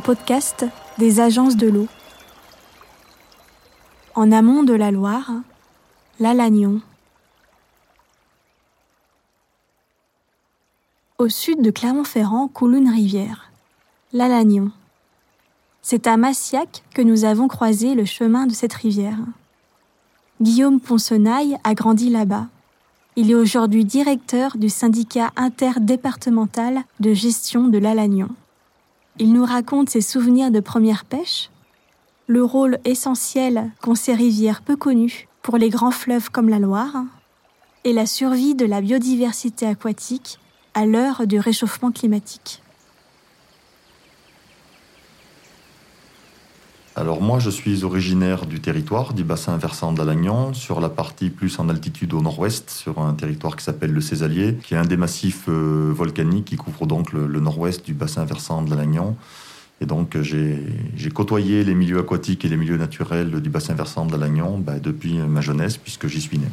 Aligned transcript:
Podcast 0.00 0.66
des 0.98 1.20
agences 1.20 1.56
de 1.56 1.68
l'eau. 1.68 1.88
En 4.14 4.32
amont 4.32 4.62
de 4.62 4.74
la 4.74 4.90
Loire, 4.90 5.30
l'Alagnon. 6.20 6.80
Au 11.18 11.28
sud 11.28 11.62
de 11.62 11.70
Clermont-Ferrand 11.70 12.48
coule 12.48 12.76
une 12.76 12.90
rivière, 12.90 13.50
l'Alagnon. 14.12 14.70
C'est 15.82 16.06
à 16.06 16.16
Massiac 16.16 16.82
que 16.94 17.02
nous 17.02 17.24
avons 17.24 17.48
croisé 17.48 17.94
le 17.94 18.04
chemin 18.04 18.46
de 18.46 18.52
cette 18.52 18.74
rivière. 18.74 19.18
Guillaume 20.40 20.80
Poncenaille 20.80 21.56
a 21.64 21.74
grandi 21.74 22.10
là-bas. 22.10 22.46
Il 23.16 23.30
est 23.30 23.34
aujourd'hui 23.34 23.84
directeur 23.84 24.56
du 24.56 24.68
syndicat 24.68 25.30
interdépartemental 25.36 26.82
de 27.00 27.12
gestion 27.12 27.68
de 27.68 27.78
l'Alagnon. 27.78 28.28
Il 29.18 29.32
nous 29.32 29.44
raconte 29.44 29.90
ses 29.90 30.00
souvenirs 30.00 30.50
de 30.50 30.60
première 30.60 31.04
pêche, 31.04 31.50
le 32.26 32.42
rôle 32.42 32.78
essentiel 32.84 33.70
qu'ont 33.82 33.94
ces 33.94 34.14
rivières 34.14 34.62
peu 34.62 34.76
connues 34.76 35.28
pour 35.42 35.58
les 35.58 35.68
grands 35.68 35.90
fleuves 35.90 36.30
comme 36.30 36.48
la 36.48 36.58
Loire, 36.58 37.04
et 37.84 37.92
la 37.92 38.06
survie 38.06 38.54
de 38.54 38.64
la 38.64 38.80
biodiversité 38.80 39.66
aquatique 39.66 40.38
à 40.74 40.86
l'heure 40.86 41.26
du 41.26 41.38
réchauffement 41.38 41.90
climatique. 41.90 42.61
Alors 46.94 47.22
moi, 47.22 47.38
je 47.38 47.48
suis 47.48 47.84
originaire 47.84 48.44
du 48.44 48.60
territoire, 48.60 49.14
du 49.14 49.24
bassin 49.24 49.56
versant 49.56 49.92
d'Alagnon, 49.92 50.52
sur 50.52 50.78
la 50.78 50.90
partie 50.90 51.30
plus 51.30 51.58
en 51.58 51.70
altitude 51.70 52.12
au 52.12 52.20
nord-ouest, 52.20 52.68
sur 52.68 52.98
un 52.98 53.14
territoire 53.14 53.56
qui 53.56 53.64
s'appelle 53.64 53.92
le 53.92 54.02
Césalier, 54.02 54.58
qui 54.62 54.74
est 54.74 54.76
un 54.76 54.84
des 54.84 54.98
massifs 54.98 55.48
euh, 55.48 55.90
volcaniques 55.94 56.44
qui 56.44 56.56
couvre 56.56 56.86
donc 56.86 57.14
le, 57.14 57.26
nord-ouest 57.40 57.86
du 57.86 57.94
bassin 57.94 58.26
versant 58.26 58.60
de 58.60 58.68
l'Alagnon. 58.68 59.16
Et 59.80 59.86
donc 59.86 60.18
j'ai 60.20 60.60
côtoyé 61.14 61.64
les 61.64 61.74
milieux 61.74 61.98
aquatiques 61.98 62.44
et 62.44 62.48
les 62.48 62.58
milieux 62.58 62.76
naturels 62.76 63.40
du 63.40 63.48
bassin 63.48 63.74
versant 63.74 64.04
de 64.04 64.12
l'Alagnon 64.12 64.58
bah, 64.58 64.78
depuis 64.78 65.14
ma 65.14 65.40
jeunesse, 65.40 65.78
puisque 65.78 66.08
j'y 66.08 66.20
suis 66.20 66.38
né. 66.38 66.48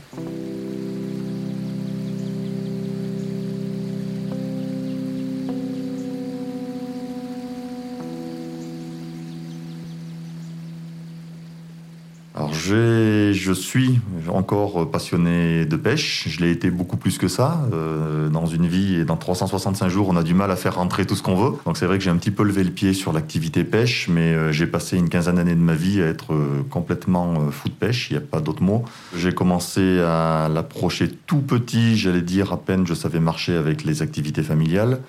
Je 12.54 13.54
suis 13.54 14.00
encore 14.28 14.90
passionné 14.90 15.66
de 15.66 15.76
pêche. 15.76 16.28
Je 16.28 16.40
l'ai 16.40 16.52
été 16.52 16.72
beaucoup 16.72 16.98
plus 16.98 17.18
que 17.18 17.28
ça. 17.28 17.62
Euh, 17.74 18.30
dans 18.30 18.46
une 18.46 18.68
vie 18.68 18.96
et 18.96 19.06
dans 19.06 19.18
365 19.18 19.90
jours, 19.90 20.08
on 20.10 20.16
a 20.16 20.24
du 20.24 20.34
mal 20.34 20.52
à 20.52 20.56
faire 20.56 20.76
rentrer 20.76 21.06
tout 21.06 21.16
ce 21.16 21.24
qu'on 21.24 21.36
veut. 21.36 21.58
Donc 21.66 21.78
c'est 21.78 21.86
vrai 21.86 21.98
que 21.98 22.04
j'ai 22.04 22.10
un 22.10 22.18
petit 22.18 22.32
peu 22.32 22.44
levé 22.44 22.64
le 22.64 22.72
pied 22.72 22.94
sur 22.94 23.14
l'activité 23.14 23.64
pêche, 23.64 24.08
mais 24.10 24.34
euh, 24.34 24.52
j'ai 24.52 24.68
passé 24.68 24.98
une 24.98 25.10
quinzaine 25.10 25.36
d'années 25.36 25.56
de 25.56 25.60
ma 25.60 25.76
vie 25.76 26.02
à 26.02 26.06
être 26.06 26.34
euh, 26.34 26.64
complètement 26.70 27.52
fou 27.52 27.70
de 27.70 27.74
pêche. 27.74 28.10
Il 28.10 28.18
n'y 28.18 28.24
a 28.24 28.26
pas 28.26 28.42
d'autre 28.42 28.64
mot. 28.64 28.86
J'ai 29.16 29.34
commencé 29.34 30.00
à 30.00 30.50
l'approcher 30.54 31.10
tout 31.10 31.42
petit, 31.42 31.98
j'allais 31.98 32.22
dire 32.22 32.54
à 32.54 32.58
peine 32.58 32.86
je 32.88 32.94
savais 32.94 33.20
marcher 33.20 33.56
avec 33.56 33.84
les 33.84 34.02
activités 34.02 34.44
familiales. 34.44 35.00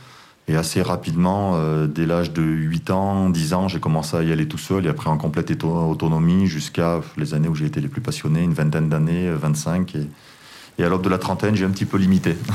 Et 0.50 0.56
assez 0.56 0.82
rapidement, 0.82 1.52
euh, 1.54 1.86
dès 1.86 2.06
l'âge 2.06 2.33
de 2.33 2.42
8 2.42 2.90
ans, 2.90 3.30
10 3.30 3.55
ans, 3.55 3.68
j'ai 3.68 3.78
commencé 3.78 4.16
à 4.16 4.24
y 4.24 4.33
aller 4.33 4.48
tout 4.48 4.58
seul 4.58 4.84
et 4.84 4.88
après 4.88 5.08
en 5.08 5.16
complète 5.16 5.62
autonomie 5.62 6.48
jusqu'à 6.48 7.00
les 7.16 7.34
années 7.34 7.46
où 7.46 7.55
j'ai 7.55 7.66
été 7.66 7.80
les 7.80 7.86
plus 7.86 8.00
passionné, 8.00 8.42
une 8.42 8.52
vingtaine 8.52 8.89
d'années, 8.89 9.30
25. 9.30 9.94
Euh, 9.94 10.00
et, 10.00 10.83
et 10.83 10.84
à 10.84 10.89
l'aube 10.89 11.02
de 11.02 11.08
la 11.08 11.18
trentaine, 11.18 11.55
j'ai 11.55 11.64
un 11.64 11.70
petit 11.70 11.84
peu 11.84 11.98
limité. 11.98 12.36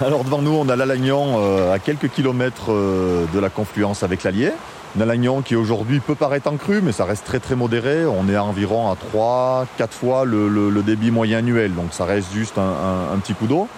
Alors 0.00 0.24
devant 0.24 0.40
nous, 0.40 0.52
on 0.52 0.70
a 0.70 0.76
l'Alagnon 0.76 1.34
euh, 1.36 1.74
à 1.74 1.78
quelques 1.78 2.08
kilomètres 2.08 2.70
de 2.70 3.38
la 3.38 3.50
confluence 3.50 4.04
avec 4.04 4.22
l'Allier. 4.22 4.52
L'Alagnon 4.98 5.42
qui 5.42 5.56
aujourd'hui 5.56 6.00
peut 6.00 6.14
paraître 6.14 6.50
en 6.50 6.56
crue, 6.56 6.80
mais 6.80 6.92
ça 6.92 7.04
reste 7.04 7.24
très 7.24 7.40
très 7.40 7.54
modéré. 7.56 8.06
On 8.06 8.28
est 8.28 8.36
à 8.36 8.44
environ 8.44 8.90
à 8.90 8.96
3, 8.96 9.66
4 9.76 9.92
fois 9.92 10.24
le, 10.24 10.82
débit 10.82 11.10
moyen 11.10 11.38
annuel, 11.38 11.74
donc 11.74 11.88
ça 11.90 12.04
reste 12.04 12.32
juste 12.32 12.58
un 12.58 13.18
petit 13.18 13.34
coup 13.34 13.46
d'eau. 13.46 13.68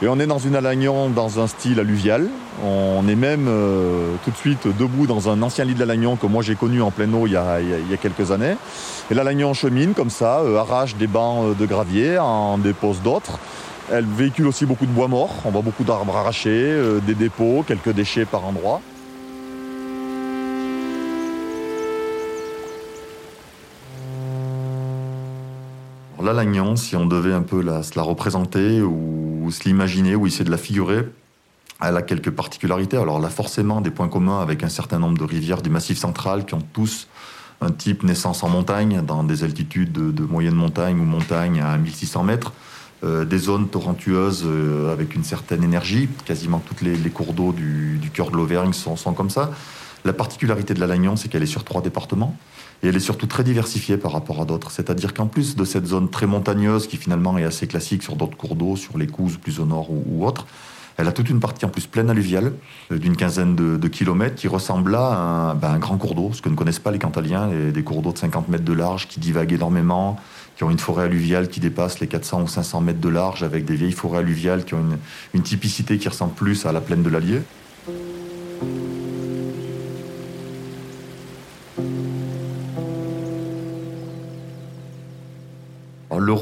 Et 0.00 0.06
on 0.06 0.20
est 0.20 0.26
dans 0.26 0.38
une 0.38 0.54
Alagnon 0.54 1.10
dans 1.10 1.40
un 1.40 1.48
style 1.48 1.80
alluvial. 1.80 2.28
On 2.64 3.08
est 3.08 3.16
même 3.16 3.46
euh, 3.48 4.14
tout 4.24 4.30
de 4.30 4.36
suite 4.36 4.68
debout 4.78 5.08
dans 5.08 5.28
un 5.28 5.42
ancien 5.42 5.64
lit 5.64 5.74
de 5.74 5.80
l'Alagnon 5.80 6.14
que 6.14 6.26
moi 6.26 6.40
j'ai 6.40 6.54
connu 6.54 6.80
en 6.80 6.92
pleine 6.92 7.12
eau 7.16 7.26
il 7.26 7.32
y 7.32 7.36
a, 7.36 7.58
quelques 8.00 8.30
années. 8.30 8.54
Et 9.10 9.14
l'Alagnon 9.14 9.54
chemine 9.54 9.94
comme 9.94 10.10
ça, 10.10 10.38
euh, 10.38 10.58
arrache 10.58 10.94
des 10.94 11.08
bancs 11.08 11.46
euh, 11.46 11.54
de 11.54 11.66
gravier, 11.66 12.16
en 12.16 12.58
dépose 12.58 13.02
d'autres. 13.02 13.40
Elle 13.90 14.04
véhicule 14.04 14.46
aussi 14.46 14.66
beaucoup 14.66 14.86
de 14.86 14.92
bois 14.92 15.08
mort. 15.08 15.34
On 15.44 15.50
voit 15.50 15.62
beaucoup 15.62 15.82
d'arbres 15.82 16.16
arrachés, 16.16 16.76
des 17.06 17.14
dépôts, 17.14 17.64
quelques 17.66 17.90
déchets 17.90 18.26
par 18.26 18.44
endroits. 18.44 18.82
L'Alagnon, 26.28 26.76
si 26.76 26.94
on 26.94 27.06
devait 27.06 27.32
un 27.32 27.40
peu 27.40 27.62
la, 27.62 27.82
se 27.82 27.96
la 27.96 28.02
représenter 28.02 28.82
ou, 28.82 29.48
se 29.50 29.64
l'imaginer 29.64 30.14
ou 30.14 30.26
essayer 30.26 30.44
de 30.44 30.50
la 30.50 30.58
figurer, 30.58 31.08
elle 31.80 31.96
a 31.96 32.02
quelques 32.02 32.30
particularités. 32.30 32.98
Alors 32.98 33.18
là, 33.18 33.30
forcément, 33.30 33.80
des 33.80 33.90
points 33.90 34.08
communs 34.08 34.42
avec 34.42 34.62
un 34.62 34.68
certain 34.68 34.98
nombre 34.98 35.16
de 35.16 35.24
rivières 35.24 35.62
du 35.62 35.70
Massif 35.70 35.96
central 35.96 36.44
qui 36.44 36.52
ont 36.52 36.62
tous 36.74 37.08
un 37.62 37.70
type 37.70 38.02
naissance 38.02 38.42
en 38.42 38.50
montagne, 38.50 39.00
dans 39.06 39.24
des 39.24 39.42
altitudes 39.42 39.90
de, 39.90 40.22
moyenne 40.22 40.54
montagne 40.54 41.00
ou 41.00 41.04
montagne 41.04 41.62
à 41.62 41.78
1600 41.78 42.24
mètres. 42.24 42.52
Euh, 43.04 43.24
des 43.24 43.38
zones 43.38 43.68
torrentueuses 43.68 44.44
euh, 44.44 44.92
avec 44.92 45.14
une 45.14 45.24
certaine 45.24 45.64
énergie. 45.64 46.10
Quasiment 46.26 46.58
tous 46.58 46.84
les, 46.84 46.98
cours 47.08 47.32
d'eau 47.32 47.54
du, 47.54 48.10
cœur 48.12 48.30
de 48.30 48.36
l'Auvergne 48.36 48.74
sont, 48.74 48.96
sont, 48.96 49.14
comme 49.14 49.30
ça. 49.30 49.50
La 50.04 50.12
particularité 50.12 50.74
de 50.74 50.80
l'Alagnon, 50.80 51.16
c'est 51.16 51.30
qu'elle 51.30 51.42
est 51.42 51.46
sur 51.46 51.64
trois 51.64 51.80
départements. 51.80 52.36
Et 52.82 52.88
elle 52.88 52.96
est 52.96 53.00
surtout 53.00 53.26
très 53.26 53.42
diversifiée 53.42 53.96
par 53.96 54.12
rapport 54.12 54.40
à 54.40 54.44
d'autres. 54.44 54.70
C'est-à-dire 54.70 55.14
qu'en 55.14 55.26
plus 55.26 55.56
de 55.56 55.64
cette 55.64 55.86
zone 55.86 56.08
très 56.10 56.26
montagneuse, 56.26 56.86
qui 56.86 56.96
finalement 56.96 57.36
est 57.38 57.44
assez 57.44 57.66
classique 57.66 58.02
sur 58.02 58.16
d'autres 58.16 58.36
cours 58.36 58.54
d'eau, 58.54 58.76
sur 58.76 58.98
les 58.98 59.06
Couzes 59.06 59.36
plus 59.36 59.58
au 59.58 59.66
nord 59.66 59.88
ou, 59.90 60.24
autres, 60.24 60.46
elle 60.96 61.06
a 61.06 61.12
toute 61.12 61.30
une 61.30 61.38
partie 61.38 61.64
en 61.64 61.68
plus 61.68 61.86
pleine 61.86 62.10
alluviale 62.10 62.52
euh, 62.90 62.98
d'une 62.98 63.16
quinzaine 63.16 63.54
de, 63.54 63.88
kilomètres 63.88 64.34
qui 64.34 64.48
ressemble 64.48 64.94
à 64.96 65.56
ben, 65.60 65.70
un, 65.70 65.78
grand 65.78 65.96
cours 65.96 66.14
d'eau, 66.14 66.30
ce 66.32 66.42
que 66.42 66.48
ne 66.48 66.56
connaissent 66.56 66.80
pas 66.80 66.90
les 66.90 66.98
Cantaliens, 66.98 67.48
des 67.72 67.82
cours 67.82 68.02
d'eau 68.02 68.12
de 68.12 68.18
50 68.18 68.48
mètres 68.48 68.64
de 68.64 68.72
large 68.72 69.06
qui 69.06 69.20
divaguent 69.20 69.52
énormément, 69.52 70.16
qui 70.56 70.64
ont 70.64 70.70
une 70.70 70.78
forêt 70.78 71.04
alluviale 71.04 71.48
qui 71.48 71.60
dépasse 71.60 72.00
les 72.00 72.08
400 72.08 72.42
ou 72.42 72.48
500 72.48 72.80
mètres 72.80 73.00
de 73.00 73.08
large, 73.08 73.44
avec 73.44 73.64
des 73.64 73.76
vieilles 73.76 73.92
forêts 73.92 74.18
alluviales 74.18 74.64
qui 74.64 74.74
ont 74.74 74.80
une, 74.80 74.98
une 75.34 75.42
typicité 75.42 75.98
qui 75.98 76.08
ressemble 76.08 76.34
plus 76.34 76.66
à 76.66 76.72
la 76.72 76.80
plaine 76.80 77.02
de 77.02 77.10
l'Allier. 77.10 77.42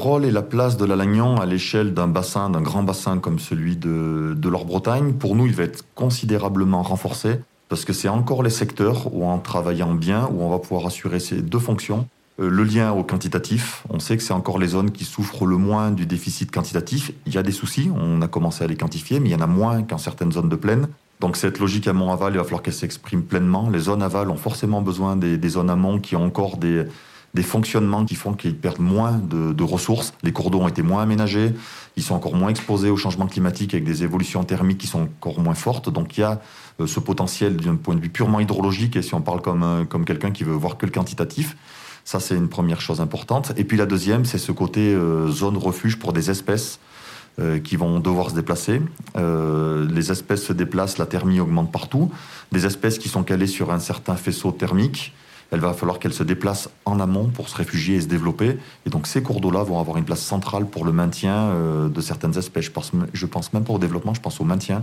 Rôle 0.07 0.23
et 0.23 0.31
la 0.31 0.41
place 0.41 0.77
de 0.77 0.85
l'Alagnon 0.85 1.35
à 1.35 1.45
l'échelle 1.45 1.93
d'un 1.93 2.07
bassin, 2.07 2.49
d'un 2.49 2.61
grand 2.61 2.81
bassin 2.81 3.17
comme 3.17 3.39
celui 3.39 3.75
de, 3.75 4.33
de 4.37 4.49
l'Or-Bretagne, 4.49 5.11
pour 5.11 5.35
nous, 5.35 5.47
il 5.47 5.53
va 5.53 5.63
être 5.63 5.83
considérablement 5.95 6.81
renforcé 6.81 7.41
parce 7.67 7.83
que 7.83 7.91
c'est 7.91 8.07
encore 8.07 8.41
les 8.41 8.49
secteurs 8.49 9.13
où, 9.13 9.25
en 9.25 9.37
travaillant 9.37 9.93
bien, 9.93 10.29
où 10.31 10.43
on 10.43 10.49
va 10.49 10.59
pouvoir 10.59 10.85
assurer 10.85 11.19
ces 11.19 11.41
deux 11.41 11.59
fonctions. 11.59 12.07
Euh, 12.39 12.49
le 12.49 12.63
lien 12.63 12.93
au 12.93 13.03
quantitatif, 13.03 13.83
on 13.89 13.99
sait 13.99 14.15
que 14.15 14.23
c'est 14.23 14.31
encore 14.31 14.59
les 14.59 14.67
zones 14.67 14.91
qui 14.91 15.03
souffrent 15.03 15.45
le 15.45 15.57
moins 15.57 15.91
du 15.91 16.05
déficit 16.05 16.51
quantitatif. 16.51 17.11
Il 17.25 17.35
y 17.35 17.37
a 17.37 17.43
des 17.43 17.51
soucis, 17.51 17.91
on 17.93 18.21
a 18.21 18.29
commencé 18.29 18.63
à 18.63 18.67
les 18.67 18.77
quantifier, 18.77 19.19
mais 19.19 19.27
il 19.27 19.33
y 19.33 19.35
en 19.35 19.41
a 19.41 19.47
moins 19.47 19.83
qu'en 19.83 19.97
certaines 19.97 20.31
zones 20.31 20.47
de 20.47 20.55
plaine. 20.55 20.87
Donc 21.19 21.35
cette 21.35 21.59
logique 21.59 21.85
amont-aval, 21.85 22.33
il 22.33 22.37
va 22.37 22.45
falloir 22.45 22.61
qu'elle 22.61 22.73
s'exprime 22.73 23.23
pleinement. 23.23 23.69
Les 23.69 23.79
zones 23.79 24.01
aval 24.01 24.29
ont 24.29 24.37
forcément 24.37 24.81
besoin 24.81 25.17
des, 25.17 25.37
des 25.37 25.49
zones 25.49 25.69
amont 25.69 25.99
qui 25.99 26.15
ont 26.15 26.23
encore 26.23 26.55
des, 26.55 26.85
des 27.37 27.43
fonctionnements 27.43 28.03
qui 28.03 28.15
font 28.15 28.33
qu'ils 28.33 28.55
perdent 28.55 28.79
moins 28.79 29.11
de, 29.11 29.63
ressources. 29.63 30.11
Les 30.23 30.31
cours 30.31 30.49
d'eau 30.49 30.59
ont 30.61 30.67
été 30.67 30.81
moins 30.81 31.03
aménagés, 31.03 31.53
ils 31.95 32.01
sont 32.01 32.15
encore 32.15 32.35
moins 32.35 32.49
exposés 32.49 32.89
au 32.89 32.97
changement 32.97 33.27
climatique 33.27 33.75
avec 33.75 33.85
des 33.85 34.03
évolutions 34.03 34.43
thermiques 34.43 34.79
qui 34.79 34.87
sont 34.87 35.01
encore 35.01 35.39
moins 35.39 35.53
fortes. 35.53 35.87
Donc 35.91 36.17
il 36.17 36.21
y 36.21 36.23
a 36.23 36.41
euh, 36.79 36.87
ce 36.87 36.99
potentiel 36.99 37.57
d'un 37.57 37.75
point 37.75 37.93
de 37.93 37.99
vue 37.99 38.09
purement 38.09 38.39
hydrologique, 38.39 38.95
et 38.95 39.03
si 39.03 39.13
on 39.13 39.21
parle 39.21 39.43
comme, 39.43 39.61
euh, 39.61 39.85
comme 39.85 40.03
quelqu'un 40.03 40.31
qui 40.31 40.45
veut 40.45 40.53
voir 40.53 40.77
que 40.77 40.87
le 40.87 40.91
quantitatif, 40.91 41.55
ça 42.05 42.19
c'est 42.19 42.35
une 42.35 42.49
première 42.49 42.81
chose 42.81 43.01
importante. 43.01 43.53
Et 43.55 43.65
puis 43.65 43.77
la 43.77 43.85
deuxième, 43.85 44.25
c'est 44.25 44.39
ce 44.39 44.51
côté 44.51 44.95
euh, 44.95 45.29
zone 45.29 45.57
refuge 45.57 45.99
pour 45.99 46.13
des 46.13 46.31
espèces 46.31 46.79
qui 47.63 47.75
vont 47.75 47.99
devoir 47.99 48.31
se 48.31 48.35
déplacer. 48.35 48.81
les 49.15 50.11
espèces 50.11 50.43
se 50.43 50.53
déplacent, 50.53 50.97
la 50.97 51.05
thermie 51.05 51.39
augmente 51.39 51.71
partout. 51.71 52.09
Des 52.51 52.65
espèces 52.65 52.97
qui 52.97 53.09
sont 53.09 53.21
calées 53.21 53.45
sur 53.45 53.71
un 53.71 53.77
certain 53.77 54.15
faisceau 54.15 54.51
thermique, 54.51 55.13
elle 55.51 55.59
va 55.59 55.73
falloir 55.73 55.99
qu'elle 55.99 56.13
se 56.13 56.23
déplace 56.23 56.69
en 56.85 56.99
amont 56.99 57.27
pour 57.27 57.49
se 57.49 57.55
réfugier 57.55 57.95
et 57.95 58.01
se 58.01 58.07
développer. 58.07 58.57
Et 58.85 58.89
donc 58.89 59.07
ces 59.07 59.21
cours 59.23 59.39
d'eau-là 59.39 59.63
vont 59.63 59.79
avoir 59.79 59.97
une 59.97 60.03
place 60.03 60.21
centrale 60.21 60.65
pour 60.65 60.85
le 60.85 60.91
maintien 60.91 61.35
euh, 61.35 61.89
de 61.89 62.01
certaines 62.01 62.37
espèces. 62.37 62.65
Je 62.65 62.71
pense, 62.71 62.91
pense 63.31 63.53
même 63.53 63.63
pas 63.63 63.73
au 63.73 63.79
développement, 63.79 64.13
je 64.13 64.21
pense 64.21 64.41
au 64.41 64.43
maintien 64.43 64.81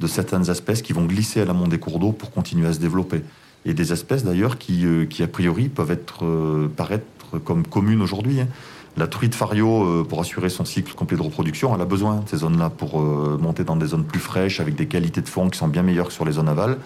de 0.00 0.06
certaines 0.06 0.48
espèces 0.48 0.80
qui 0.80 0.94
vont 0.94 1.04
glisser 1.04 1.42
à 1.42 1.44
l'amont 1.44 1.68
des 1.68 1.78
cours 1.78 1.98
d'eau 1.98 2.12
pour 2.12 2.30
continuer 2.30 2.66
à 2.66 2.72
se 2.72 2.78
développer. 2.78 3.22
Et 3.66 3.74
des 3.74 3.92
espèces 3.92 4.24
d'ailleurs 4.24 4.56
qui, 4.56 4.86
euh, 4.86 5.04
qui, 5.04 5.22
a 5.22 5.26
priori 5.26 5.68
peuvent 5.68 5.90
être, 5.90 6.24
euh, 6.24 6.68
paraître 6.74 7.04
comme 7.44 7.66
communes 7.66 8.00
aujourd'hui. 8.00 8.40
Hein. 8.40 8.48
La 8.96 9.06
truite 9.06 9.36
fario, 9.36 10.04
pour 10.08 10.20
assurer 10.20 10.48
son 10.48 10.64
cycle 10.64 10.92
complet 10.94 11.16
de 11.16 11.22
reproduction, 11.22 11.72
elle 11.72 11.80
a 11.80 11.84
besoin 11.84 12.16
de 12.16 12.28
ces 12.28 12.38
zones-là 12.38 12.70
pour 12.70 13.00
monter 13.00 13.62
dans 13.62 13.76
des 13.76 13.86
zones 13.86 14.04
plus 14.04 14.18
fraîches, 14.18 14.58
avec 14.58 14.74
des 14.74 14.86
qualités 14.86 15.20
de 15.20 15.28
fond 15.28 15.48
qui 15.48 15.56
sont 15.56 15.68
bien 15.68 15.84
meilleures 15.84 16.08
que 16.08 16.12
sur 16.12 16.24
les 16.24 16.32
zones 16.32 16.48
aval. 16.48 16.76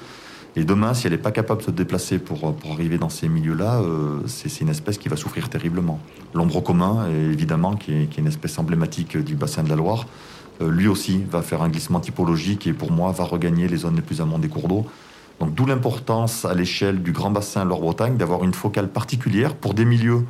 Et 0.57 0.65
demain, 0.65 0.95
si 0.95 1.07
elle 1.07 1.13
n'est 1.13 1.19
pas 1.19 1.33
capable 1.33 1.61
de 1.61 1.67
se 1.67 1.71
déplacer 1.71 2.19
pour, 2.19 2.55
pour 2.55 2.73
arriver 2.73 2.97
dans 2.97 3.09
ces 3.09 3.29
milieux-là, 3.29 3.81
euh, 3.81 4.21
c'est 4.27 4.61
une 4.61 4.69
espèce 4.69 4.99
qui 4.99 5.09
va 5.09 5.17
souffrir 5.17 5.49
terriblement. 5.49 5.99
L'ombre 6.33 6.61
commun, 6.61 7.09
évidemment, 7.09 7.75
qui 7.75 7.93
est, 7.93 8.19
une 8.19 8.29
espèce 8.29 8.59
emblématique 8.59 9.17
du 9.17 9.35
bassin 9.35 9.65
de 9.65 9.69
la 9.69 9.77
Loire, 9.77 10.07
lui 10.61 10.87
aussi 10.87 11.25
va 11.29 11.43
faire 11.43 11.63
un 11.63 11.69
glissement 11.69 11.99
typologique 11.99 12.69
et 12.69 12.73
pour 12.73 12.93
moi 12.93 13.11
va 13.11 13.25
regagner 13.25 13.67
les 13.67 13.79
zones 13.79 13.97
les 13.97 14.03
plus 14.03 14.21
amont 14.21 14.39
des 14.39 14.47
cours 14.49 14.69
d'eau. 14.69 14.87
Donc 15.41 15.53
d'où 15.53 15.67
l'importance 15.67 16.45
à 16.45 16.55
l'échelle 16.55 17.03
du 17.03 17.11
Grand 17.11 17.33
Bassin 17.33 17.65
Loire-Bretagne 17.65 18.17
d'avoir 18.17 18.45
une 18.45 18.55
focale 18.55 18.89
particulière 18.89 19.57
pour 19.57 19.75
des 19.75 19.85
milieux 19.85 20.25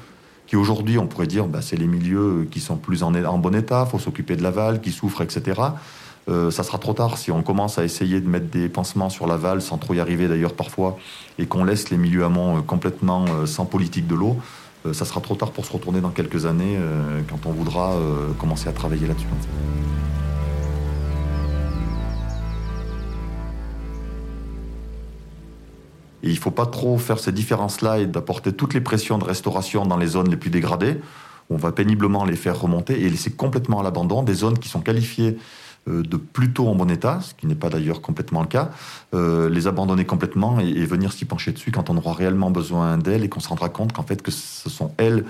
qui 0.47 0.57
aujourd'hui, 0.57 0.99
on 0.99 1.07
pourrait 1.07 1.27
dire, 1.27 1.47
bah, 1.47 1.61
c'est 1.63 1.77
les 1.77 1.87
milieux 1.87 2.47
qui 2.51 2.61
sont 2.61 2.77
plus 2.77 3.03
en, 3.03 3.13
bon 3.39 3.55
état, 3.55 3.87
faut 3.87 3.99
s'occuper 3.99 4.37
de 4.37 4.43
l'aval, 4.43 4.81
qui 4.81 4.93
souffrent, 4.93 5.23
etc. 5.23 5.61
Euh, 6.29 6.51
ça 6.51 6.63
sera 6.63 6.79
trop 6.79 6.95
tard 6.95 7.19
si 7.19 7.31
on 7.31 7.43
commence 7.43 7.79
à 7.79 7.85
essayer 7.85 8.21
de 8.21 8.29
mettre 8.29 8.47
des 8.47 8.69
pansements 8.69 9.11
sur 9.11 9.27
l'aval, 9.27 9.61
sans 9.61 9.77
trop 9.77 9.95
y 9.95 10.01
arriver 10.01 10.27
d'ailleurs 10.27 10.55
parfois, 10.55 10.99
et 11.39 11.47
qu'on 11.47 11.65
laisse 11.65 11.91
les 11.91 11.99
milieux 11.99 12.25
amont 12.25 12.59
euh, 12.59 12.61
complètement 12.63 13.27
euh, 13.29 13.47
sans 13.47 13.67
politique 13.67 14.07
de 14.07 14.15
l'eau. 14.15 14.37
Ça 14.93 15.07
sera 15.07 15.23
trop 15.23 15.35
tard 15.35 15.51
pour 15.51 15.65
se 15.65 15.73
retourner 15.73 16.03
dans 16.03 16.11
quelques 16.11 16.45
années 16.45 16.79
quand 17.31 17.47
on 17.47 17.53
voudra 17.53 17.97
commencer 18.39 18.69
à 18.69 18.73
travailler 18.73 19.07
là-dessus. 19.07 19.25
Et 26.23 26.29
il 26.29 26.35
ne 26.35 26.39
faut 26.39 26.51
pas 26.51 26.67
trop 26.67 26.99
faire 26.99 27.19
ces 27.19 27.33
différences-là 27.33 28.01
et 28.01 28.07
d'apporter 28.07 28.53
toutes 28.53 28.75
les 28.75 28.83
pressions 28.83 29.17
de 29.17 29.25
restauration 29.25 29.87
dans 29.87 29.97
les 29.97 30.09
zones 30.09 30.29
les 30.29 30.37
plus 30.37 30.51
dégradées. 30.51 31.01
On 31.49 31.57
va 31.57 31.73
péniblement 31.73 32.27
les 32.27 32.37
faire 32.37 32.61
remonter 32.61 33.01
et 33.01 33.09
laisser 33.09 33.31
complètement 33.31 33.81
à 33.81 33.83
l'abandon 33.83 34.23
des 34.23 34.35
zones 34.35 34.59
qui 34.59 34.69
sont 34.69 34.83
qualifiées 34.83 35.39
de 35.87 36.17
plutôt 36.17 36.69
en 36.69 36.75
bon 36.75 36.91
état, 36.91 37.21
ce 37.21 37.35
qui 37.35 37.47
n'est 37.47 37.55
pas 37.55 37.69
d'ailleurs 37.69 38.01
complètement 38.01 38.41
le 38.41 38.47
cas, 38.49 38.71
euh, 39.15 39.51
les 39.51 39.67
abandonner 39.67 40.05
complètement 40.05 40.59
et, 40.61 40.69
et 40.69 40.87
venir 40.87 41.13
s'y 41.13 41.25
pencher 41.25 41.53
dessus 41.53 41.73
quand 41.73 41.91
on 41.91 41.97
aura 41.97 42.15
réellement 42.15 42.51
besoin 42.51 42.97
d'elles 42.99 43.25
et 43.25 43.29
qu'on 43.29 43.41
se 43.41 43.49
rendra 43.49 43.69
compte 43.69 43.93
qu'en 43.93 44.03
fait 44.03 44.23
que 44.23 44.31
ce 44.31 44.71
sont 44.71 44.93
elles 44.97 45.25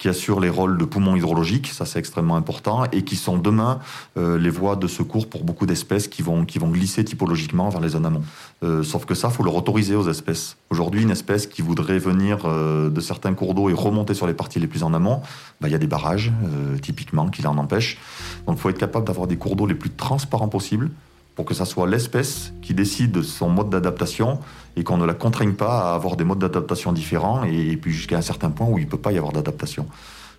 qui 0.00 0.08
assurent 0.08 0.40
les 0.40 0.48
rôles 0.48 0.78
de 0.78 0.84
poumons 0.86 1.14
hydrologiques, 1.14 1.68
ça 1.68 1.84
c'est 1.84 1.98
extrêmement 1.98 2.36
important, 2.36 2.84
et 2.90 3.02
qui 3.04 3.16
sont 3.16 3.36
demain 3.36 3.78
euh, 4.16 4.38
les 4.38 4.50
voies 4.50 4.74
de 4.74 4.88
secours 4.88 5.28
pour 5.28 5.44
beaucoup 5.44 5.66
d'espèces 5.66 6.08
qui 6.08 6.22
vont, 6.22 6.46
qui 6.46 6.58
vont 6.58 6.70
glisser 6.70 7.04
typologiquement 7.04 7.68
vers 7.68 7.82
les 7.82 7.90
zones 7.90 8.06
amont. 8.06 8.22
Euh, 8.62 8.82
sauf 8.82 9.04
que 9.04 9.14
ça, 9.14 9.28
faut 9.28 9.44
le 9.44 9.50
autoriser 9.50 9.94
aux 9.94 10.08
espèces. 10.08 10.56
Aujourd'hui, 10.70 11.02
une 11.02 11.10
espèce 11.10 11.46
qui 11.46 11.60
voudrait 11.60 11.98
venir 11.98 12.38
euh, 12.44 12.88
de 12.88 13.00
certains 13.00 13.34
cours 13.34 13.54
d'eau 13.54 13.68
et 13.68 13.74
remonter 13.74 14.14
sur 14.14 14.26
les 14.26 14.34
parties 14.34 14.58
les 14.58 14.66
plus 14.66 14.82
en 14.82 14.94
amont, 14.94 15.20
bah, 15.60 15.68
il 15.68 15.72
y 15.72 15.74
a 15.74 15.78
des 15.78 15.86
barrages, 15.86 16.32
euh, 16.44 16.78
typiquement, 16.78 17.28
qui 17.28 17.42
l'en 17.42 17.58
empêchent. 17.58 17.98
Donc 18.46 18.56
il 18.56 18.60
faut 18.60 18.70
être 18.70 18.78
capable 18.78 19.06
d'avoir 19.06 19.26
des 19.26 19.36
cours 19.36 19.54
d'eau 19.54 19.66
les 19.66 19.74
plus 19.74 19.90
transparents 19.90 20.48
possibles, 20.48 20.90
pour 21.34 21.44
que 21.44 21.54
ça 21.54 21.64
soit 21.64 21.86
l'espèce 21.86 22.52
qui 22.62 22.74
décide 22.74 23.12
de 23.12 23.22
son 23.22 23.48
mode 23.48 23.70
d'adaptation 23.70 24.40
et 24.76 24.84
qu'on 24.84 24.96
ne 24.96 25.06
la 25.06 25.14
contraigne 25.14 25.54
pas 25.54 25.90
à 25.90 25.94
avoir 25.94 26.16
des 26.16 26.24
modes 26.24 26.38
d'adaptation 26.38 26.92
différents 26.92 27.44
et, 27.44 27.76
puis 27.76 27.92
jusqu'à 27.92 28.18
un 28.18 28.22
certain 28.22 28.50
point 28.50 28.66
où 28.66 28.78
il 28.78 28.84
ne 28.84 28.90
peut 28.90 28.98
pas 28.98 29.12
y 29.12 29.18
avoir 29.18 29.32
d'adaptation. 29.32 29.86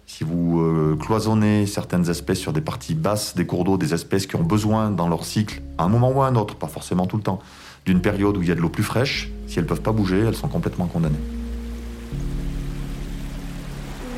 Si 0.06 0.24
vous 0.24 0.62
euh, 0.62 0.98
cloisonnez 1.00 1.66
certaines 1.66 2.10
espèces 2.10 2.40
sur 2.40 2.54
des 2.54 2.62
parties 2.62 2.96
basses 2.96 3.36
des 3.36 3.46
cours 3.46 3.64
d'eau, 3.64 3.78
des 3.78 3.94
espèces 3.94 4.28
qui 4.28 4.36
ont 4.36 4.44
besoin 4.44 4.92
dans 4.92 5.08
leur 5.08 5.26
cycle, 5.26 5.62
à 5.78 5.86
un 5.86 5.90
moment 5.90 6.12
ou 6.12 6.22
à 6.22 6.28
un 6.28 6.36
autre, 6.36 6.56
pas 6.56 6.68
forcément 6.68 7.06
tout 7.06 7.18
le 7.18 7.24
temps, 7.24 7.40
d'une 7.86 8.02
période 8.02 8.36
où 8.38 8.42
il 8.42 8.50
y 8.50 8.52
a 8.52 8.56
de 8.56 8.62
l'eau 8.62 8.70
plus 8.70 8.84
fraîche, 8.84 9.32
si 9.48 9.58
elles 9.58 9.66
ne 9.66 9.70
peuvent 9.70 9.82
pas 9.82 9.94
bouger, 9.94 10.20
elles 10.20 10.36
sont 10.36 10.50
complètement 10.50 10.88
condamnées. 10.88 11.41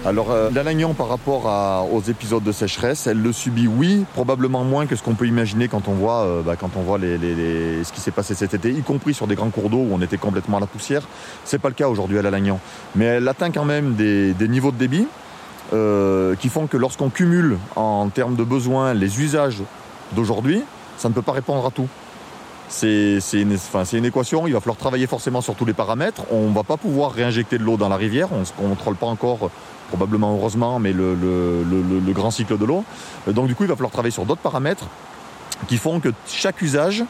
Alors, 0.05 0.31
euh, 0.31 0.49
la 0.53 0.63
Lannion, 0.63 0.93
par 0.93 1.07
rapport 1.07 1.45
aux 1.93 2.01
épisodes 2.01 2.43
de 2.43 2.51
sécheresse, 2.51 3.07
elle 3.07 3.21
le 3.21 3.31
subit, 3.31 3.67
oui, 3.67 4.05
probablement 4.13 4.65
moins 4.65 4.85
que 4.85 4.97
ce 4.97 5.01
qu'on 5.01 5.15
peut 5.15 5.27
imaginer 5.27 5.69
quand 5.69 5.87
on 5.87 5.93
voit, 5.93 6.23
euh, 6.23 6.41
bah, 6.41 6.57
quand 6.57 6.71
on 6.75 6.81
voit 6.81 6.99
ce 6.99 7.91
qui 7.93 8.01
s'est 8.01 8.11
passé 8.11 8.35
cet 8.35 8.53
été, 8.53 8.69
y 8.69 8.81
compris 8.81 9.13
sur 9.13 9.27
des 9.27 9.35
grands 9.35 9.49
cours 9.49 9.69
d'eau 9.69 9.77
où 9.77 9.89
on 9.93 10.01
était 10.01 10.17
complètement 10.17 10.57
à 10.57 10.59
la 10.59 10.67
poussière. 10.67 11.03
C'est 11.45 11.57
pas 11.57 11.69
le 11.69 11.73
cas 11.73 11.87
aujourd'hui 11.87 12.17
à 12.17 12.21
la 12.21 12.31
Lannion. 12.31 12.59
Mais 12.95 13.05
elle 13.05 13.27
atteint 13.29 13.51
quand 13.51 13.63
même 13.63 13.93
des, 13.93 14.33
des 14.33 14.49
niveaux 14.49 14.71
de 14.71 14.77
débit 14.77 15.07
euh, 15.71 16.35
qui 16.35 16.49
font 16.49 16.67
que 16.67 16.75
lorsqu'on 16.75 17.09
cumule 17.09 17.57
en 17.77 18.09
termes 18.09 18.35
de 18.35 18.43
besoins 18.43 18.93
les 18.93 19.21
usages 19.21 19.63
d'aujourd'hui, 20.11 20.63
ça 20.97 21.07
ne 21.07 21.13
peut 21.13 21.21
pas 21.21 21.31
répondre 21.31 21.65
à 21.65 21.71
tout. 21.71 21.87
C'est 22.69 23.19
une, 23.33 24.05
équation, 24.05 24.47
il 24.47 24.53
va 24.53 24.59
falloir 24.59 24.77
travailler 24.77 25.07
forcément 25.07 25.41
sur 25.41 25.55
tous 25.55 25.65
les 25.65 25.73
paramètres. 25.73 26.23
On 26.31 26.49
ne 26.49 26.55
va 26.55 26.63
pas 26.63 26.77
pouvoir 26.77 27.11
réinjecter 27.11 27.57
de 27.57 27.63
l'eau 27.63 27.77
dans 27.77 27.89
la 27.89 27.97
rivière, 27.97 28.29
on 28.31 28.39
ne 28.39 28.69
contrôle 28.69 28.95
pas 28.95 29.05
encore 29.05 29.49
probablement 29.89 30.35
heureusement, 30.35 30.79
mais 30.79 30.91
le, 30.91 32.13
grand 32.13 32.31
cycle 32.31 32.57
de 32.57 32.65
l'eau. 32.65 32.83
Donc 33.27 33.47
du 33.47 33.55
coup, 33.55 33.63
il 33.63 33.69
va 33.69 33.75
falloir 33.75 33.91
travailler 33.91 34.11
sur 34.11 34.25
d'autres 34.25 34.41
paramètres 34.41 34.85
qui 35.67 35.77
font 35.77 35.99
que 35.99 36.09
chaque 36.27 36.61
usage 36.61 37.03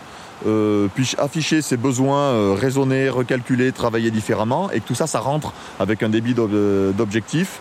euh, 0.46 0.88
puisse 0.94 1.16
afficher 1.18 1.62
ses 1.62 1.78
besoins, 1.78 2.20
euh, 2.20 2.56
raisonner, 2.60 3.10
recalculer, 3.10 3.72
travailler 3.72 4.12
différemment, 4.12 4.70
et 4.72 4.82
que 4.82 4.88
tout 4.88 4.96
ça, 4.96 5.08
ça 5.08 5.20
rentre 5.20 5.54
avec 5.80 6.04
un 6.04 6.10
débit 6.10 6.34
d'objectif, 6.34 7.60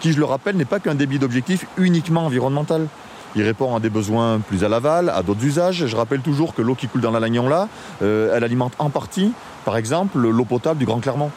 qui, 0.00 0.12
je 0.12 0.18
le 0.18 0.24
rappelle, 0.24 0.56
n'est 0.56 0.64
pas 0.64 0.80
qu'un 0.80 0.96
débit 0.96 1.18
d'objectif 1.18 1.66
uniquement 1.76 2.26
environnemental. 2.26 2.88
Il 3.36 3.42
répond 3.42 3.76
à 3.76 3.80
des 3.80 3.90
besoins 3.90 4.40
plus 4.40 4.64
à 4.64 4.68
l'aval, 4.68 5.10
à 5.10 5.22
d'autres 5.22 5.44
usages. 5.44 5.86
Je 5.86 5.94
rappelle 5.94 6.20
toujours 6.20 6.54
que 6.54 6.62
l'eau 6.62 6.74
qui 6.74 6.88
coule 6.88 7.02
dans 7.02 7.10
la 7.10 7.20
Lagnon 7.20 7.50
là, 7.50 7.68
euh, 8.00 8.34
elle 8.34 8.42
alimente 8.42 8.72
en 8.78 8.88
partie, 8.88 9.32
par 9.66 9.76
exemple, 9.76 10.18
l'eau 10.18 10.44
potable 10.46 10.78
du 10.78 10.86
Grand 10.86 11.00
Clermont. 11.00 11.30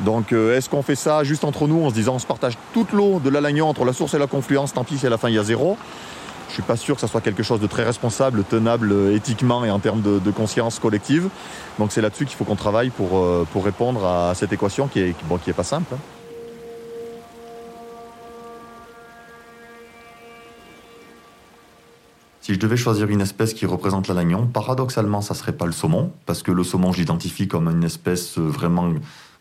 Donc 0.00 0.32
euh, 0.32 0.56
est-ce 0.56 0.70
qu'on 0.70 0.82
fait 0.82 0.94
ça 0.94 1.24
juste 1.24 1.42
entre 1.42 1.66
nous 1.66 1.84
en 1.84 1.90
se 1.90 1.94
disant 1.94 2.14
on 2.14 2.18
se 2.20 2.26
partage 2.26 2.56
toute 2.72 2.92
l'eau 2.92 3.18
de 3.18 3.28
la 3.28 3.40
Lagnon 3.40 3.68
entre 3.68 3.84
la 3.84 3.92
source 3.92 4.14
et 4.14 4.18
la 4.18 4.28
confluence, 4.28 4.72
tant 4.72 4.84
pis 4.84 4.98
si 4.98 5.06
à 5.06 5.10
la 5.10 5.18
fin 5.18 5.28
il 5.28 5.34
y 5.34 5.38
a 5.38 5.42
zéro? 5.42 5.76
Je 6.48 6.54
suis 6.54 6.62
pas 6.62 6.76
sûr 6.76 6.94
que 6.94 7.00
ça 7.00 7.08
soit 7.08 7.20
quelque 7.20 7.42
chose 7.42 7.60
de 7.60 7.66
très 7.66 7.84
responsable, 7.84 8.44
tenable 8.44 8.92
euh, 8.92 9.14
éthiquement 9.14 9.64
et 9.64 9.70
en 9.70 9.80
termes 9.80 10.02
de, 10.02 10.30
conscience 10.30 10.78
collective. 10.78 11.28
Donc 11.80 11.90
c'est 11.90 12.00
là-dessus 12.00 12.24
qu'il 12.24 12.36
faut 12.36 12.44
qu'on 12.44 12.54
travaille 12.54 12.90
pour, 12.90 13.64
répondre 13.64 14.06
à 14.06 14.32
cette 14.36 14.52
équation 14.52 14.86
qui 14.86 15.00
est, 15.00 15.14
bon, 15.28 15.38
pas 15.38 15.64
simple. 15.64 15.96
Si 22.40 22.54
je 22.54 22.58
devais 22.58 22.76
choisir 22.76 23.08
une 23.10 23.20
espèce 23.20 23.52
qui 23.52 23.66
représente 23.66 24.08
la 24.08 24.14
Lagnon, 24.14 24.46
paradoxalement, 24.46 25.20
ça 25.20 25.34
serait 25.34 25.52
pas 25.52 25.66
le 25.66 25.72
saumon, 25.72 26.10
parce 26.26 26.42
que 26.42 26.52
le 26.52 26.64
saumon, 26.64 26.92
je 26.92 26.98
l'identifie 26.98 27.48
comme 27.48 27.68
une 27.68 27.84
espèce 27.84 28.38
vraiment 28.38 28.92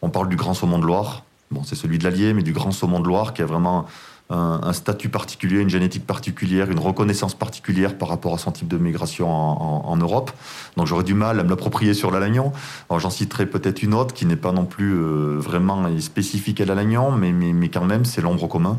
on 0.01 0.09
parle 0.09 0.29
du 0.29 0.35
grand 0.35 0.53
saumon 0.53 0.79
de 0.79 0.85
Loire. 0.85 1.23
Bon, 1.51 1.63
c'est 1.63 1.75
celui 1.75 1.97
de 1.97 2.03
l'Allier, 2.03 2.33
mais 2.33 2.43
du 2.43 2.53
grand 2.53 2.71
saumon 2.71 2.99
de 2.99 3.07
Loire 3.07 3.33
qui 3.33 3.41
a 3.41 3.45
vraiment 3.45 3.85
un, 4.29 4.73
statut 4.73 5.09
particulier, 5.09 5.59
une 5.59 5.69
génétique 5.69 6.05
particulière, 6.05 6.69
une 6.69 6.79
reconnaissance 6.79 7.33
particulière 7.33 7.97
par 7.97 8.09
rapport 8.09 8.35
à 8.35 8.37
son 8.37 8.51
type 8.51 8.67
de 8.67 8.77
migration 8.77 9.27
en, 9.27 9.97
Europe. 9.97 10.31
Donc 10.77 10.85
j'aurais 10.85 11.03
du 11.03 11.15
mal 11.15 11.39
à 11.39 11.43
me 11.43 11.49
l'approprier 11.49 11.95
sur 11.95 12.11
la 12.11 12.19
Lagnon. 12.19 12.53
Alors 12.89 12.99
j'en 12.99 13.09
citerai 13.09 13.47
peut-être 13.47 13.81
une 13.81 13.95
autre 13.95 14.13
qui 14.13 14.27
n'est 14.27 14.35
pas 14.35 14.51
non 14.51 14.65
plus 14.65 14.93
euh, 14.93 15.37
vraiment 15.39 15.87
spécifique 15.99 16.61
à 16.61 16.65
la 16.65 16.75
Lagnon, 16.75 17.11
mais, 17.11 17.31
mais, 17.31 17.53
mais 17.53 17.69
quand 17.69 17.85
même 17.85 18.05
c'est 18.05 18.21
l'ombre 18.21 18.47
commun. 18.47 18.77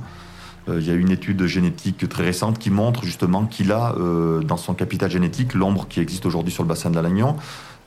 Euh, 0.69 0.81
il 0.81 0.87
y 0.87 0.91
a 0.91 0.95
une 0.95 1.11
étude 1.11 1.45
génétique 1.47 2.09
très 2.09 2.25
récente 2.25 2.59
qui 2.59 2.71
montre 2.71 3.05
justement 3.05 3.47
qu'il 3.47 3.73
a 3.73 3.95
euh, 3.97 4.41
dans 4.41 4.57
son 4.57 4.75
capital 4.75 5.11
génétique 5.11 5.55
l'ombre 5.55 5.87
qui 5.89 6.01
existe 6.01 6.27
aujourd'hui 6.27 6.53
sur 6.53 6.63
le 6.63 6.69
bassin 6.69 6.91
de 6.91 6.99
la 6.99 7.09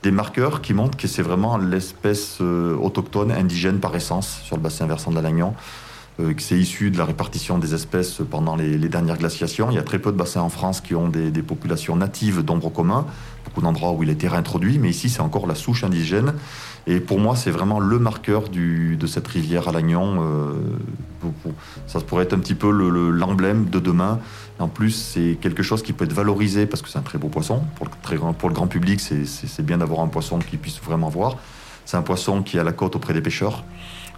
des 0.02 0.10
marqueurs 0.10 0.60
qui 0.60 0.74
montrent 0.74 0.98
que 0.98 1.08
c'est 1.08 1.22
vraiment 1.22 1.56
l'espèce 1.56 2.38
euh, 2.40 2.76
autochtone, 2.76 3.32
indigène 3.32 3.78
par 3.78 3.94
essence 3.96 4.40
sur 4.44 4.56
le 4.56 4.62
bassin 4.62 4.86
versant 4.86 5.10
de 5.10 5.20
la 5.20 5.30
que 6.18 6.42
c'est 6.42 6.56
issu 6.56 6.92
de 6.92 6.98
la 6.98 7.06
répartition 7.06 7.58
des 7.58 7.74
espèces 7.74 8.20
pendant 8.30 8.54
les, 8.54 8.76
dernières 8.76 9.18
glaciations. 9.18 9.70
Il 9.72 9.74
y 9.74 9.78
a 9.78 9.82
très 9.82 9.98
peu 9.98 10.12
de 10.12 10.16
bassins 10.16 10.42
en 10.42 10.48
France 10.48 10.80
qui 10.80 10.94
ont 10.94 11.08
des, 11.08 11.42
populations 11.42 11.96
natives 11.96 12.42
d'ombre 12.42 12.70
commun, 12.70 13.04
beaucoup 13.44 13.62
d'endroits 13.62 13.90
où 13.90 14.04
il 14.04 14.10
été 14.10 14.28
réintroduit, 14.28 14.78
mais 14.78 14.90
ici 14.90 15.08
c'est 15.08 15.22
encore 15.22 15.48
la 15.48 15.56
souche 15.56 15.82
indigène. 15.82 16.34
Et 16.86 17.00
pour 17.00 17.18
moi, 17.18 17.34
c'est 17.34 17.50
vraiment 17.50 17.80
le 17.80 17.98
marqueur 17.98 18.48
du, 18.48 18.96
de 18.96 19.06
cette 19.06 19.26
rivière 19.26 19.68
à 19.68 19.72
Lagnon. 19.72 20.18
Euh, 20.20 20.52
ça 21.86 22.00
pourrait 22.00 22.24
être 22.24 22.34
un 22.34 22.38
petit 22.38 22.54
peu 22.54 22.70
l'emblème 22.70 23.64
le, 23.64 23.70
de 23.70 23.78
demain. 23.78 24.20
En 24.58 24.68
plus, 24.68 24.90
c'est 24.90 25.38
quelque 25.40 25.62
chose 25.62 25.82
qui 25.82 25.92
peut 25.92 26.04
être 26.04 26.12
valorisé 26.12 26.66
parce 26.66 26.82
que 26.82 26.88
c'est 26.88 26.98
un 26.98 27.02
très 27.02 27.18
beau 27.18 27.28
poisson. 27.28 27.62
Pour 27.76 27.86
le, 27.86 27.92
très 28.02 28.16
grand, 28.16 28.34
pour 28.34 28.50
le 28.50 28.54
grand 28.54 28.66
public, 28.66 29.00
c'est 29.00 29.64
bien 29.64 29.78
d'avoir 29.78 30.00
un 30.00 30.08
poisson 30.08 30.38
qui 30.38 30.58
puisse 30.58 30.80
vraiment 30.80 31.08
voir. 31.08 31.38
C'est 31.86 31.96
un 31.96 32.02
poisson 32.02 32.42
qui 32.42 32.58
est 32.58 32.60
à 32.60 32.64
la 32.64 32.72
côte 32.72 32.96
auprès 32.96 33.14
des 33.14 33.22
pêcheurs. 33.22 33.64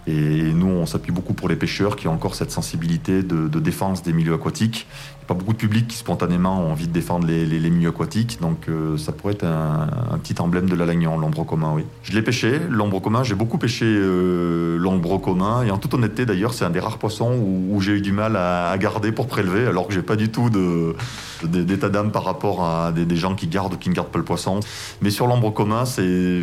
Et 0.09 0.53
nous, 0.53 0.69
on 0.69 0.87
s'appuie 0.87 1.11
beaucoup 1.11 1.35
pour 1.35 1.49
les 1.49 1.57
pêcheurs 1.57 1.97
qui 1.97 2.07
ont 2.07 2.13
encore 2.13 2.37
cette 2.37 2.53
sensibilité 2.53 3.23
de, 3.25 3.49
défense 3.59 4.05
des 4.05 4.13
milieux 4.13 4.35
aquatiques. 4.35 4.87
Il 4.89 5.19
n'y 5.19 5.25
a 5.25 5.27
pas 5.27 5.35
beaucoup 5.35 5.53
de 5.53 5.59
public 5.59 5.89
qui 5.89 5.97
spontanément 5.97 6.61
ont 6.61 6.71
envie 6.71 6.87
de 6.87 6.93
défendre 6.93 7.27
les, 7.27 7.71
milieux 7.71 7.89
aquatiques, 7.89 8.39
donc 8.41 8.69
euh, 8.69 8.97
ça 8.97 9.11
pourrait 9.11 9.33
être 9.33 9.45
un, 9.45 10.19
petit 10.23 10.41
emblème 10.41 10.69
de 10.69 10.77
la 10.77 10.87
Lagnon, 10.87 11.19
l'ombre 11.19 11.45
commun, 11.45 11.73
oui. 11.75 11.85
Je 12.05 12.13
l'ai 12.13 12.23
pêché, 12.23 12.61
l'ombre 12.71 13.01
commun, 13.01 13.25
j'ai 13.25 13.35
beaucoup 13.35 13.59
pêché 13.59 13.85
euh, 13.85 14.77
l'ombre 14.79 15.19
commun, 15.19 15.65
et 15.65 15.73
en 15.73 15.79
toute 15.79 15.95
honnêteté 15.95 16.25
d'ailleurs, 16.25 16.55
c'est 16.55 16.65
un 16.65 16.71
des 16.71 16.79
rares 16.79 16.99
poissons 16.99 17.33
où, 17.33 17.81
j'ai 17.81 17.93
eu 17.93 18.01
du 18.01 18.13
mal 18.13 18.37
à, 18.37 18.71
à, 18.71 18.79
garder 18.79 19.11
pour 19.11 19.27
prélever, 19.27 19.67
alors 19.67 19.89
que 19.89 19.95
j'ai 19.95 20.03
pas 20.03 20.17
du 20.17 20.31
tout 20.31 20.51
d'état 21.43 21.89
d'âme 21.89 22.13
par 22.13 22.25
rapport 22.25 22.65
à 22.65 22.93
des, 22.93 23.05
des 23.05 23.17
gens 23.17 23.35
qui 23.35 23.49
gardent 23.49 23.75
ou 23.75 23.77
qui 23.77 23.89
ne 23.89 23.95
gardent 23.95 24.09
pas 24.09 24.19
le 24.19 24.25
poisson. 24.25 24.61
Mais 25.03 25.11
sur 25.11 25.27
l'ombre 25.27 25.51
commun, 25.51 25.85
c'est 25.85 26.43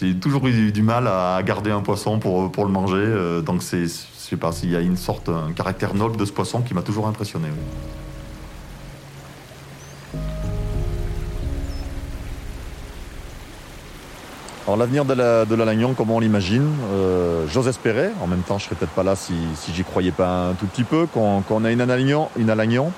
j'ai 0.00 0.14
toujours 0.14 0.46
eu 0.46 0.72
du 0.72 0.82
mal 0.82 1.06
à 1.06 1.42
garder 1.42 1.70
un 1.70 1.80
poisson 1.80 2.18
pour, 2.18 2.50
pour 2.50 2.64
le 2.64 2.70
manger. 2.70 3.42
donc 3.44 3.62
c'est, 3.62 3.84
je 3.84 3.88
sais 3.88 4.36
pas, 4.36 4.52
s'il 4.52 4.70
y 4.70 4.76
a 4.76 4.80
une 4.80 4.96
sorte, 4.96 5.28
un 5.28 5.52
caractère 5.52 5.94
noble 5.94 6.16
de 6.16 6.24
ce 6.24 6.32
poisson 6.32 6.62
qui 6.62 6.74
m'a 6.74 6.82
toujours 6.82 7.06
impressionné. 7.06 7.48
Alors 14.70 14.78
l'avenir 14.78 15.04
de 15.04 15.14
la, 15.14 15.44
de 15.46 15.54
la 15.56 15.64
Lagnon, 15.64 15.94
comment 15.94 16.16
on 16.16 16.20
l'imagine 16.20 16.68
euh, 16.92 17.44
J'ose 17.48 17.66
espérer, 17.66 18.10
en 18.22 18.28
même 18.28 18.42
temps 18.42 18.56
je 18.56 18.66
serais 18.66 18.76
peut-être 18.76 18.92
pas 18.92 19.02
là 19.02 19.16
si, 19.16 19.34
si 19.56 19.72
j'y 19.72 19.82
croyais 19.82 20.12
pas 20.12 20.50
un 20.50 20.52
tout 20.52 20.66
petit 20.66 20.84
peu, 20.84 21.06
qu'on 21.06 21.64
a 21.64 21.72
une 21.72 21.80
Alagnon, 21.80 22.28
une 22.38 22.50
Alagnon 22.50 22.92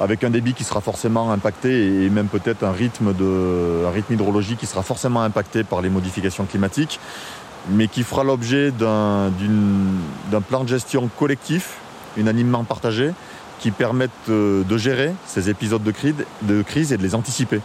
avec 0.00 0.24
un 0.24 0.30
débit 0.30 0.54
qui 0.54 0.64
sera 0.64 0.80
forcément 0.80 1.30
impacté 1.30 2.04
et 2.04 2.10
même 2.10 2.26
peut-être 2.26 2.64
un 2.64 2.72
rythme, 2.72 3.12
de, 3.12 3.84
un 3.86 3.90
rythme 3.90 4.14
hydrologique 4.14 4.58
qui 4.58 4.66
sera 4.66 4.82
forcément 4.82 5.22
impacté 5.22 5.64
par 5.64 5.82
les 5.82 5.90
modifications 5.90 6.44
climatiques, 6.44 7.00
mais 7.70 7.88
qui 7.88 8.02
fera 8.02 8.24
l'objet 8.24 8.70
d'un 8.70 9.30
plan 10.48 10.64
de 10.64 10.68
gestion 10.68 11.08
collectif, 11.18 11.76
unanimement 12.16 12.64
partagé, 12.64 13.12
qui 13.60 13.70
permette 13.70 14.10
euh, 14.28 14.62
de 14.64 14.76
gérer 14.76 15.12
ces 15.26 15.48
épisodes 15.48 15.82
de 15.82 16.62
crise 16.62 16.92
et 16.92 16.96
de 16.96 17.02
les 17.02 17.14
anticiper 17.14 17.60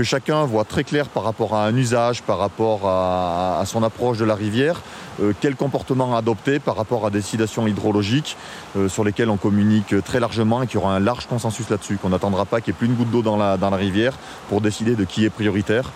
que 0.00 0.04
chacun 0.04 0.46
voit 0.46 0.64
très 0.64 0.82
clair 0.82 1.10
par 1.10 1.24
rapport 1.24 1.54
à 1.54 1.66
un 1.66 1.76
usage, 1.76 2.22
par 2.22 2.38
rapport 2.38 2.88
à, 2.88 3.62
son 3.66 3.82
approche 3.82 4.16
de 4.16 4.24
la 4.24 4.34
rivière, 4.34 4.80
euh, 5.20 5.34
quel 5.42 5.56
comportement 5.56 6.16
adopter 6.16 6.58
par 6.58 6.76
rapport 6.76 7.04
à 7.04 7.10
des 7.10 7.18
décidations 7.18 7.66
hydrologiques 7.66 8.38
euh, 8.78 8.88
sur 8.88 9.04
lesquelles 9.04 9.28
on 9.28 9.36
communique 9.36 9.94
très 10.02 10.18
largement 10.18 10.62
et 10.62 10.66
qu'il 10.66 10.76
y 10.76 10.82
aura 10.82 10.96
un 10.96 11.00
large 11.00 11.26
consensus 11.26 11.68
là-dessus, 11.68 11.98
qu'on 11.98 12.08
n'attendra 12.08 12.46
pas 12.46 12.62
qu'il 12.62 12.72
n'y 12.72 12.76
ait 12.76 12.78
plus 12.78 12.86
une 12.86 12.94
goutte 12.94 13.10
d'eau 13.10 13.20
dans 13.20 13.58
dans 13.58 13.70
la 13.70 13.76
rivière 13.76 14.14
pour 14.48 14.62
décider 14.62 14.96
de 14.96 15.04
qui 15.04 15.26
est 15.26 15.30
prioritaire. 15.30 15.92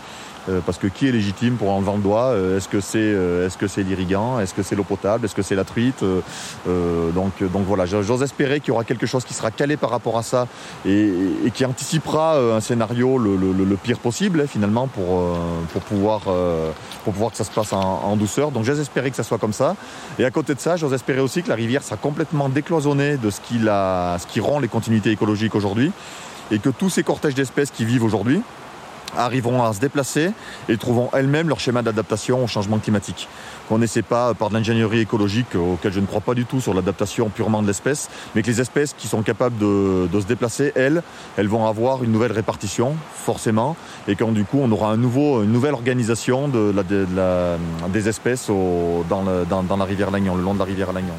Euh, 0.49 0.61
parce 0.65 0.77
que 0.77 0.87
qui 0.87 1.09
est 1.09 1.13
légitime 1.13 1.57
pour 1.57 1.71
enlever 1.71 1.93
le 1.97 2.03
doigt 2.03 2.27
euh, 2.27 2.59
Est-ce 2.59 2.69
que 2.69 2.81
c'est 2.81 2.99
euh, 2.99 3.47
est-ce 3.47 3.57
que 3.57 3.67
c'est 3.67 3.83
l'irrigant 3.83 4.39
Est-ce 4.41 4.53
que 4.53 4.63
c'est 4.63 4.77
l'eau 4.77 4.85
potable 4.85 5.25
Est-ce 5.25 5.35
que 5.35 5.41
c'est 5.41 5.55
la 5.55 5.65
truite 5.65 6.05
Donc 6.67 7.43
donc 7.43 7.65
voilà, 7.67 7.87
j'ose 7.87 8.23
espérer 8.23 8.61
qu'il 8.61 8.69
y 8.69 8.73
aura 8.73 8.85
quelque 8.85 9.07
chose 9.07 9.25
qui 9.25 9.33
sera 9.33 9.51
calé 9.51 9.77
par 9.77 9.91
rapport 9.91 10.19
à 10.19 10.23
ça 10.23 10.47
et, 10.87 11.11
qui 11.55 11.65
anticipera 11.65 12.39
un 12.39 12.61
scénario 12.61 13.19
le, 13.19 13.77
pire 13.83 13.99
possible 13.99 14.43
hein, 14.43 14.47
finalement 14.47 14.87
pour 14.87 15.37
pour 15.73 15.83
pouvoir 15.83 16.21
pour 17.05 17.13
pouvoir 17.13 17.31
que 17.31 17.37
ça 17.37 17.45
se 17.45 17.51
passe 17.51 17.73
en, 17.73 18.17
douceur. 18.17 18.51
Donc 18.51 18.65
j'ose 18.65 18.81
espérer 18.81 19.11
que 19.11 19.17
ça 19.17 19.23
soit 19.23 19.39
comme 19.39 19.53
ça. 19.53 19.77
Et 20.19 20.25
à 20.25 20.31
côté 20.31 20.55
de 20.55 20.61
ça, 20.61 20.77
j'ose 20.77 20.93
espérer 20.93 21.21
aussi 21.21 21.43
que 21.43 21.49
la 21.49 21.55
rivière 21.55 21.83
sera 21.83 21.97
complètement 21.97 22.49
décloisonnée 22.49 23.17
de 23.17 23.31
ce 23.31 23.41
qui 23.41 23.59
la, 23.59 24.17
ce 24.21 24.27
qui 24.27 24.41
rend 24.41 24.59
les 24.59 24.69
continuités 24.69 25.11
écologiques 25.11 25.55
aujourd'hui 25.55 25.93
et 26.51 26.59
que 26.59 26.69
tous 26.69 26.91
ces 26.91 27.03
cortèges 27.03 27.35
d'espèces 27.35 27.71
qui 27.71 27.85
vivent 27.85 28.05
aujourd'hui 28.05 28.43
arriveront 29.16 29.62
à 29.62 29.73
se 29.73 29.80
déplacer 29.80 30.30
et 30.68 30.76
trouveront 30.76 31.11
elles-mêmes 31.12 31.49
leur 31.49 31.61
schéma 31.61 31.83
d'adaptation 31.83 32.44
au 32.44 32.47
changement 32.47 32.78
climatique. 32.78 33.28
Qu'on 33.68 33.78
n'essaie 33.78 34.02
pas 34.02 34.35
par 34.35 34.50
de 34.50 34.54
l'ingénierie 34.54 35.00
écologique, 35.00 35.54
auquel 35.54 35.92
je 35.92 36.00
ne 36.00 36.06
crois 36.06 36.21
pas 36.21 36.35
du 36.35 36.44
tout 36.44 36.61
sur 36.61 36.75
l'adaptation 36.75 37.28
purement 37.28 37.62
de 37.62 37.66
l'espèce, 37.66 38.11
mais 38.35 38.42
que 38.42 38.49
les 38.49 38.61
espèces 38.61 38.94
qui 38.97 39.09
sont 39.09 39.23
capables 39.23 39.56
de, 39.59 40.09
se 40.21 40.26
déplacer, 40.26 40.73
elles, 40.75 41.02
elles 41.37 41.49
vont 41.49 41.66
avoir 41.66 42.04
une 42.04 42.12
nouvelle 42.12 42.33
répartition, 42.33 42.94
forcément, 43.14 43.76
et 44.09 44.16
quand 44.16 44.33
du 44.33 44.44
coup 44.44 44.59
on 44.62 44.71
aura 44.71 44.90
un 44.90 44.97
nouveau, 44.97 45.42
une 45.42 45.52
nouvelle 45.52 45.75
organisation 45.75 46.49
des 46.49 48.09
espèces 48.09 48.49
dans, 48.49 49.76
la 49.78 49.85
rivière 49.85 50.11
Lagnon, 50.11 50.37
le 50.37 50.42
long 50.42 50.54
de 50.54 50.59
la 50.59 50.64
rivière 50.64 50.92
Lagnon. 50.92 51.14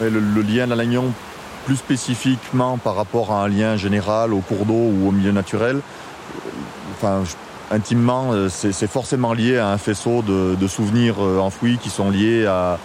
le, 0.00 0.42
lien 0.42 0.64
à 0.64 0.66
la 0.66 0.76
Lagnon 0.76 1.12
plus 1.68 1.76
spécifiquement 1.76 2.78
par 2.78 2.94
rapport 2.94 3.30
à 3.30 3.44
un 3.44 3.48
lien 3.48 3.76
général 3.76 4.32
au 4.32 4.38
cours 4.38 4.64
d'eau 4.64 4.72
ou 4.72 5.08
au 5.08 5.12
milieu 5.12 5.32
naturel, 5.32 5.80
enfin, 6.94 7.24
intimement, 7.70 8.30
euh, 8.32 8.48
c'est 8.48 8.86
forcément 8.90 9.34
lié 9.34 9.58
à 9.58 9.68
un 9.68 9.76
faisceau 9.76 10.22
de, 10.22 10.66
souvenirs 10.66 11.16
euh, 11.20 11.38
enfouis 11.38 11.76
qui 11.76 11.90
sont 11.90 12.08
liés 12.08 12.46
à, 12.46 12.78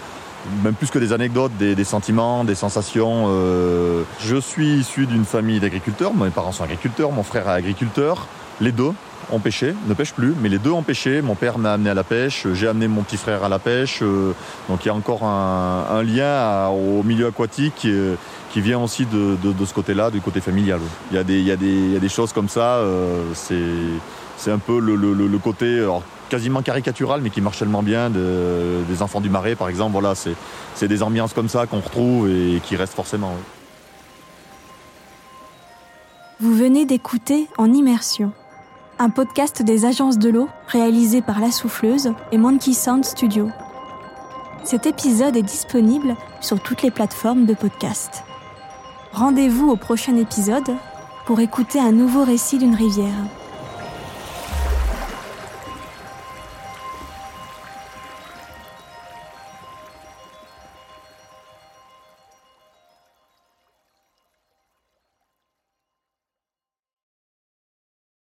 même 0.66 0.74
plus 0.74 0.90
que 0.90 1.00
des 1.00 1.14
anecdotes, 1.14 1.54
des, 1.58 1.82
sentiments, 1.86 2.44
des 2.44 2.56
sensations. 2.56 3.28
Euh. 3.30 4.04
Je 4.20 4.36
suis 4.36 4.74
issu 4.74 5.06
d'une 5.06 5.24
famille 5.24 5.62
d'agriculteurs, 5.62 6.14
mes 6.14 6.30
parents 6.30 6.52
sont 6.52 6.66
agriculteurs, 6.66 7.14
mon 7.14 7.24
frère 7.24 7.48
est 7.48 7.54
agriculteur, 7.54 8.28
les 8.60 8.74
deux 8.74 8.92
ont 9.32 9.40
pêché, 9.40 9.74
ne 9.88 9.94
pêchent 9.94 10.14
plus, 10.14 10.36
mais 10.42 10.50
les 10.50 10.60
deux 10.60 10.72
ont 10.72 10.84
pêché. 10.84 11.22
Mon 11.22 11.36
père 11.36 11.58
m'a 11.58 11.72
amené 11.72 11.90
à 11.90 11.94
la 11.94 12.04
pêche, 12.04 12.48
j'ai 12.54 12.68
amené 12.68 12.90
mon 12.90 13.04
petit 13.04 13.16
frère 13.16 13.46
à 13.46 13.50
la 13.50 13.60
pêche. 13.60 14.02
donc 14.02 14.84
il 14.84 14.88
y 14.88 14.92
a 14.92 14.94
encore 14.94 15.24
un, 15.24 16.04
lien 16.04 16.68
au 16.68 17.02
milieu 17.04 17.28
aquatique 17.28 17.88
qui 18.54 18.62
vient 18.62 18.80
aussi 18.80 19.08
de, 19.08 19.66
ce 19.66 19.74
côté-là, 19.74 20.12
du 20.12 20.22
côté 20.22 20.40
familial. 20.40 20.80
Il 21.10 21.16
y, 21.16 21.20
a 21.20 21.24
des, 21.24 21.40
il, 21.40 21.48
y 21.48 22.00
des, 22.00 22.10
choses 22.10 22.32
comme 22.34 22.48
ça, 22.48 22.76
euh, 22.76 23.24
c'est 23.34 24.52
un 24.52 24.60
peu 24.60 24.80
le, 24.80 25.38
côté 25.40 25.84
quasiment 26.30 26.62
caricatural, 26.62 27.22
mais 27.22 27.32
qui 27.32 27.42
marche 27.42 27.58
tellement 27.58 27.82
bien, 27.82 28.12
des 28.12 29.02
enfants 29.02 29.22
du 29.22 29.30
marais 29.30 29.56
par 29.56 29.70
exemple. 29.70 29.94
Voilà, 29.94 30.14
c'est 30.14 30.88
des 30.88 31.02
ambiances 31.02 31.34
comme 31.34 31.50
ça 31.50 31.66
qu'on 31.66 31.80
retrouve 31.80 32.30
et 32.30 32.62
qui 32.64 32.76
restent 32.76 32.94
forcément. 32.94 33.34
Vous 36.40 36.54
venez 36.54 36.86
d'écouter 36.86 37.48
En 37.58 37.74
Immersion, 37.74 38.34
un 39.00 39.10
podcast 39.10 39.64
des 39.64 39.86
agences 39.86 40.20
de 40.20 40.30
l'eau 40.30 40.48
réalisé 40.68 41.24
par 41.24 41.40
La 41.40 41.50
Souffleuse 41.50 42.12
et 42.32 42.38
Monkey 42.38 42.74
Sound 42.74 43.04
Studio. 43.04 43.50
Cet 44.64 44.86
épisode 44.86 45.36
est 45.38 45.42
disponible 45.42 46.16
sur 46.40 46.62
toutes 46.62 46.84
les 46.84 46.92
plateformes 46.92 47.48
de 47.48 47.56
podcast. 47.56 48.24
Rendez-vous 49.14 49.70
au 49.70 49.76
prochain 49.76 50.18
épisode 50.18 50.76
pour 51.28 51.40
écouter 51.40 51.80
un 51.80 51.92
nouveau 51.92 52.24
récit 52.24 52.58
d'une 52.58 52.74
rivière. 52.74 53.14